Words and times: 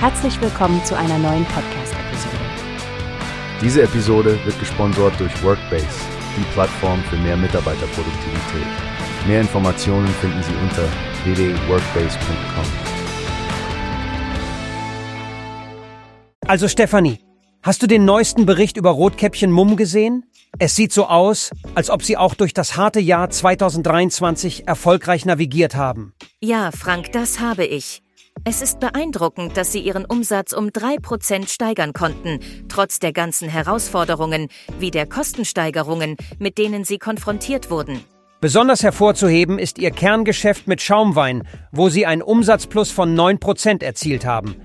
Herzlich 0.00 0.40
willkommen 0.40 0.84
zu 0.84 0.96
einer 0.96 1.18
neuen 1.18 1.44
Podcast-Episode. 1.46 2.36
Diese 3.60 3.82
Episode 3.82 4.38
wird 4.44 4.56
gesponsert 4.60 5.18
durch 5.18 5.42
Workbase, 5.42 5.88
die 6.36 6.44
Plattform 6.52 7.02
für 7.10 7.16
mehr 7.16 7.36
Mitarbeiterproduktivität. 7.36 8.66
Mehr 9.26 9.40
Informationen 9.40 10.06
finden 10.06 10.40
Sie 10.44 10.54
unter 10.62 10.84
www.workbase.com. 11.24 12.64
Also 16.46 16.68
Stefanie, 16.68 17.18
hast 17.64 17.82
du 17.82 17.88
den 17.88 18.04
neuesten 18.04 18.46
Bericht 18.46 18.76
über 18.76 18.90
Rotkäppchen 18.90 19.50
Mumm 19.50 19.76
gesehen? 19.76 20.26
Es 20.60 20.76
sieht 20.76 20.92
so 20.92 21.06
aus, 21.06 21.50
als 21.74 21.90
ob 21.90 22.04
sie 22.04 22.16
auch 22.16 22.34
durch 22.34 22.54
das 22.54 22.76
harte 22.76 23.00
Jahr 23.00 23.30
2023 23.30 24.68
erfolgreich 24.68 25.24
navigiert 25.24 25.74
haben. 25.74 26.14
Ja, 26.40 26.70
Frank, 26.70 27.10
das 27.10 27.40
habe 27.40 27.64
ich. 27.64 28.00
Es 28.44 28.62
ist 28.62 28.80
beeindruckend, 28.80 29.56
dass 29.56 29.72
sie 29.72 29.80
ihren 29.80 30.04
Umsatz 30.04 30.52
um 30.52 30.72
drei 30.72 30.96
Prozent 30.96 31.50
steigern 31.50 31.92
konnten, 31.92 32.40
trotz 32.68 32.98
der 32.98 33.12
ganzen 33.12 33.48
Herausforderungen 33.48 34.48
wie 34.78 34.90
der 34.90 35.06
Kostensteigerungen, 35.06 36.16
mit 36.38 36.58
denen 36.58 36.84
sie 36.84 36.98
konfrontiert 36.98 37.70
wurden. 37.70 38.00
Besonders 38.40 38.82
hervorzuheben 38.82 39.58
ist 39.58 39.78
ihr 39.78 39.90
Kerngeschäft 39.90 40.68
mit 40.68 40.80
Schaumwein, 40.80 41.42
wo 41.72 41.88
sie 41.88 42.06
einen 42.06 42.22
Umsatzplus 42.22 42.90
von 42.90 43.16
9% 43.16 43.82
erzielt 43.82 44.24
haben. 44.24 44.56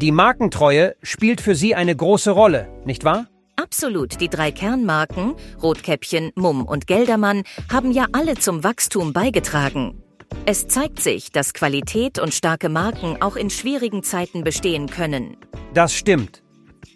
Die 0.00 0.10
Markentreue 0.10 0.96
spielt 1.02 1.40
für 1.40 1.54
sie 1.54 1.74
eine 1.74 1.94
große 1.94 2.32
Rolle, 2.32 2.68
nicht 2.84 3.04
wahr? 3.04 3.26
Absolut, 3.56 4.20
die 4.20 4.28
drei 4.28 4.50
Kernmarken, 4.50 5.34
Rotkäppchen, 5.62 6.32
Mumm 6.34 6.64
und 6.64 6.86
Geldermann, 6.86 7.44
haben 7.72 7.92
ja 7.92 8.06
alle 8.12 8.34
zum 8.34 8.64
Wachstum 8.64 9.12
beigetragen. 9.12 10.03
Es 10.46 10.68
zeigt 10.68 11.00
sich, 11.00 11.32
dass 11.32 11.54
Qualität 11.54 12.18
und 12.18 12.34
starke 12.34 12.68
Marken 12.68 13.20
auch 13.20 13.36
in 13.36 13.50
schwierigen 13.50 14.02
Zeiten 14.02 14.44
bestehen 14.44 14.88
können. 14.88 15.36
Das 15.72 15.94
stimmt. 15.94 16.42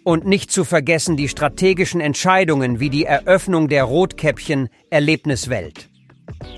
Und 0.03 0.25
nicht 0.25 0.51
zu 0.51 0.63
vergessen 0.63 1.17
die 1.17 1.29
strategischen 1.29 2.01
Entscheidungen 2.01 2.79
wie 2.79 2.89
die 2.89 3.05
Eröffnung 3.05 3.67
der 3.67 3.83
Rotkäppchen 3.83 4.69
Erlebniswelt. 4.89 5.89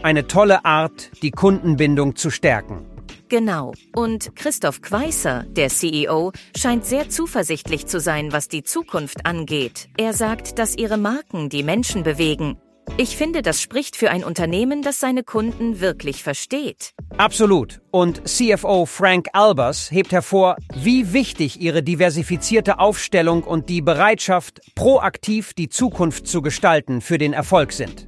Eine 0.03 0.27
tolle 0.27 0.65
Art, 0.65 1.11
die 1.21 1.31
Kundenbindung 1.31 2.15
zu 2.15 2.29
stärken. 2.29 2.85
Genau. 3.29 3.73
Und 3.95 4.35
Christoph 4.35 4.81
Queißer, 4.81 5.45
der 5.47 5.69
CEO, 5.69 6.33
scheint 6.57 6.85
sehr 6.85 7.09
zuversichtlich 7.09 7.87
zu 7.87 8.01
sein, 8.01 8.33
was 8.33 8.49
die 8.49 8.63
Zukunft 8.63 9.25
angeht. 9.25 9.87
Er 9.97 10.13
sagt, 10.13 10.59
dass 10.59 10.77
ihre 10.77 10.97
Marken 10.97 11.47
die 11.47 11.63
Menschen 11.63 12.03
bewegen 12.03 12.57
ich 13.01 13.17
finde, 13.17 13.41
das 13.41 13.59
spricht 13.59 13.95
für 13.95 14.11
ein 14.11 14.23
Unternehmen, 14.23 14.83
das 14.83 14.99
seine 14.99 15.23
Kunden 15.23 15.79
wirklich 15.79 16.21
versteht. 16.21 16.93
Absolut. 17.17 17.81
Und 17.89 18.29
CFO 18.29 18.85
Frank 18.85 19.29
Albers 19.33 19.89
hebt 19.89 20.11
hervor, 20.11 20.57
wie 20.75 21.11
wichtig 21.11 21.59
ihre 21.59 21.81
diversifizierte 21.81 22.77
Aufstellung 22.77 23.43
und 23.43 23.69
die 23.69 23.81
Bereitschaft, 23.81 24.61
proaktiv 24.75 25.55
die 25.55 25.67
Zukunft 25.67 26.27
zu 26.27 26.43
gestalten, 26.43 27.01
für 27.01 27.17
den 27.17 27.33
Erfolg 27.33 27.71
sind. 27.71 28.07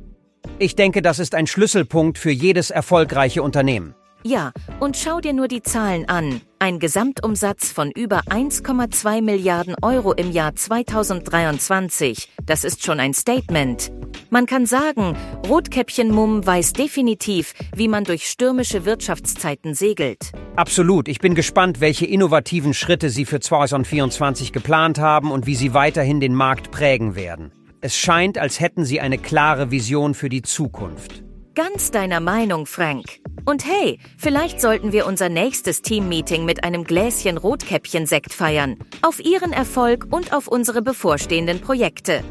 Ich 0.60 0.76
denke, 0.76 1.02
das 1.02 1.18
ist 1.18 1.34
ein 1.34 1.48
Schlüsselpunkt 1.48 2.20
für 2.20 2.32
jedes 2.32 2.70
erfolgreiche 2.70 3.42
Unternehmen. 3.42 3.96
Ja, 4.26 4.54
und 4.80 4.96
schau 4.96 5.20
dir 5.20 5.34
nur 5.34 5.50
die 5.50 5.62
Zahlen 5.62 6.08
an. 6.08 6.40
Ein 6.58 6.80
Gesamtumsatz 6.80 7.74
von 7.74 7.92
über 7.92 8.22
1,2 8.30 9.22
Milliarden 9.22 9.76
Euro 9.82 10.14
im 10.14 10.32
Jahr 10.32 10.56
2023. 10.56 12.30
Das 12.46 12.64
ist 12.64 12.86
schon 12.86 13.02
ein 13.02 13.14
Statement. 13.14 13.92
Man 14.30 14.46
kann 14.46 14.66
sagen, 14.66 15.18
Rotkäppchen 15.50 16.10
Mumm 16.10 16.46
weiß 16.46 16.72
definitiv, 16.72 17.54
wie 17.76 17.90
man 17.90 18.06
durch 18.06 18.30
stürmische 18.30 18.86
Wirtschaftszeiten 18.86 19.74
segelt. 19.74 20.32
Absolut. 20.56 21.10
Ich 21.10 21.20
bin 21.20 21.36
gespannt, 21.36 21.82
welche 21.82 22.06
innovativen 22.06 22.74
Schritte 22.74 23.10
Sie 23.10 23.26
für 23.26 23.42
2024 23.42 24.54
geplant 24.54 25.00
haben 25.00 25.32
und 25.32 25.48
wie 25.48 25.56
Sie 25.56 25.74
weiterhin 25.74 26.22
den 26.22 26.34
Markt 26.34 26.72
prägen 26.72 27.16
werden. 27.16 27.52
Es 27.82 27.98
scheint, 27.98 28.38
als 28.38 28.62
hätten 28.62 28.86
Sie 28.86 29.02
eine 29.02 29.18
klare 29.18 29.70
Vision 29.70 30.14
für 30.14 30.30
die 30.30 30.44
Zukunft. 30.44 31.24
Ganz 31.56 31.92
deiner 31.92 32.20
Meinung, 32.20 32.66
Frank. 32.66 33.20
Und 33.46 33.64
hey, 33.64 34.00
vielleicht 34.18 34.60
sollten 34.60 34.92
wir 34.92 35.06
unser 35.06 35.30
nächstes 35.30 35.84
Teammeeting 35.84 36.46
mit 36.46 36.64
einem 36.64 36.84
Gläschen 36.84 37.38
Rotkäppchen-Sekt 37.38 38.34
feiern. 38.34 38.78
Auf 39.04 39.24
Ihren 39.24 39.54
Erfolg 39.54 40.08
und 40.10 40.34
auf 40.34 40.48
unsere 40.48 40.82
bevorstehenden 40.82 41.62
Projekte. 41.62 42.24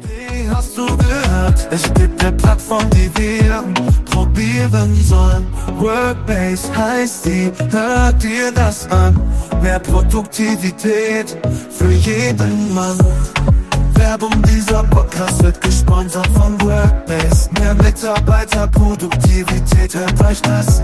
Wie 0.00 0.48
hast 0.48 0.76
du 0.76 0.86
gehört? 0.86 1.68
Es 1.70 1.84
gibt 1.94 2.20
eine 2.24 2.36
Plattform, 2.36 2.90
die 2.90 3.10
wir 3.16 3.62
probieren 4.06 4.92
sollen. 4.96 5.46
Workbase 5.78 6.76
heißt 6.76 7.26
die, 7.26 7.52
hört 7.70 8.20
dir 8.24 8.50
das 8.50 8.90
an. 8.90 9.20
Mehr 9.62 9.78
Produktivität 9.78 11.38
für 11.70 11.92
jeden 11.92 12.74
Mann. 12.74 12.98
Werbung, 14.02 14.42
dieser 14.42 14.82
Podcast 14.84 15.42
wird 15.44 15.60
gesponsert 15.60 16.26
von 16.28 16.60
Workbase. 16.60 17.48
Mehr 17.60 17.74
Mitarbeiterproduktivität, 18.02 19.94
euch 20.28 20.42
das. 20.42 20.82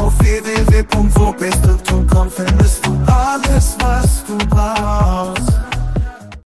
Auf 0.00 0.18
www.workbase.com 0.18 2.28
findest 2.28 2.84
du 2.84 2.98
alles, 3.06 3.76
was 3.78 4.24
du 4.26 4.36
brauchst. 4.48 5.37